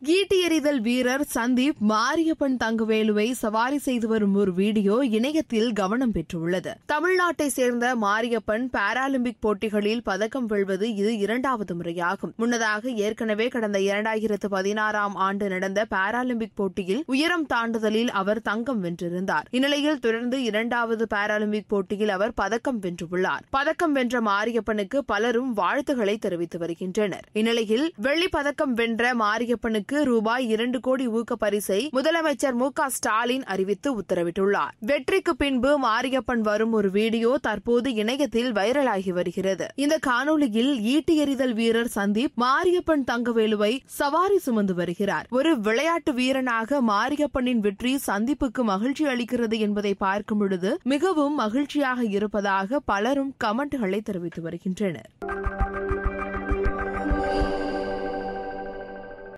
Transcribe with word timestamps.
ஈட்டி 0.00 0.40
எறிதல் 0.40 0.80
வீரர் 0.80 1.24
சந்தீப் 1.34 1.78
மாரியப்பன் 1.88 2.56
தங்கவேலுவை 2.64 3.30
சவாரி 3.30 3.78
செய்து 3.78 4.08
வரும் 4.08 4.34
ஒரு 4.34 4.54
வீடியோ 4.54 5.04
இணையத்தில் 5.04 5.72
கவனம் 5.72 6.12
பெற்றுள்ளது. 6.12 6.74
தமிழ்நாட்டை 6.88 7.46
சேர்ந்த 7.46 7.96
மாரியப்பன் 7.96 8.68
பாராலிம்பிக் 8.72 9.40
போட்டிகளில் 9.40 10.02
பதக்கம் 10.02 10.46
வெல்வது 10.46 10.94
இது 10.94 11.18
இரண்டாவது 11.18 11.76
முறையாகும். 11.76 12.34
முன்னதாக 12.36 12.90
ஏற்கனவே 12.90 13.48
கடந்த 13.48 13.78
இரண்டாயிரத்து 13.78 14.48
பதினாறாம் 14.48 15.14
ஆண்டு 15.14 15.48
நடந்த 15.48 15.86
பாராலிம்பிக் 15.90 16.54
போட்டியில் 16.54 17.02
உயரம் 17.06 17.46
தாண்டுதலில் 17.54 18.08
அவர் 18.08 18.42
தங்கம் 18.42 18.84
வென்றிருந்தார். 18.84 19.44
இந்நிலையில் 19.50 19.98
தொடர்ந்து 19.98 20.42
இரண்டாவது 20.42 21.06
பாராலிம்பிக் 21.14 21.68
போட்டியில் 21.68 22.08
அவர் 22.08 22.34
பதக்கம் 22.34 22.80
வென்றுள்ளார். 22.80 23.42
பதக்கம் 23.50 23.92
வென்ற 23.92 24.20
மாரியப்பனுக்கு 24.20 24.98
பலரும் 25.06 25.52
வாழ்த்துக்களை 25.52 26.18
தெரிவித்து 26.18 26.58
வருகின்றனர். 26.58 27.24
இந்நிலையில் 27.32 27.92
வெள்ளி 27.96 28.28
பதக்கம் 28.28 28.74
வென்ற 28.74 29.14
மாரியப்பனுக்கு 29.14 29.86
ரூபாய் 29.96 30.48
இரண்டு 30.48 30.80
கோடி 30.80 31.08
ஊக்க 31.08 31.36
பரிசை 31.36 31.90
முதலமைச்சர் 31.92 32.52
மு 32.52 32.70
க 32.72 32.88
ஸ்டாலின் 32.88 33.44
அறிவித்து 33.44 33.98
உத்தரவிட்டுள்ளார். 33.98 34.70
வெற்றிக்கு 34.78 35.36
பின்பு 35.36 35.78
மாரியப்பன் 35.78 36.40
வரும் 36.40 36.72
ஒரு 36.72 36.90
வீடியோ 36.90 37.38
தற்போது 37.42 37.94
இணையத்தில் 37.94 38.52
வைரலாகி 38.52 39.10
வருகிறது. 39.10 39.66
இந்த 39.74 39.98
காணொலியில் 40.06 40.80
ஈட்டி 40.80 41.16
எறிதல் 41.16 41.54
வீரர் 41.54 41.90
சந்தீப் 41.94 42.32
மாரியப்பன் 42.40 43.04
தங்கவேலுவை 43.12 43.78
சவாரி 43.84 44.38
சுமந்து 44.38 44.74
வருகிறார். 44.74 45.26
ஒரு 45.30 45.60
விளையாட்டு 45.60 46.12
வீரனாக 46.12 46.82
மாரியப்பனின் 46.82 47.58
வெற்றி 47.58 47.98
சந்திப்புக்கு 48.06 48.62
மகிழ்ச்சி 48.62 49.04
அளிக்கிறது 49.04 49.58
என்பதை 49.58 49.94
பார்க்கும் 49.94 50.38
பொழுது 50.38 50.78
மிகவும் 50.82 51.34
மகிழ்ச்சியாக 51.34 52.04
இருப்பதாக 52.04 52.80
பலரும் 52.80 53.34
கமெண்ட்களை 53.44 54.00
தெரிவித்து 54.00 54.42
வருகின்றனர். 54.42 55.10